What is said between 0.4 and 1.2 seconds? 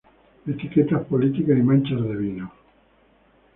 Etiquetas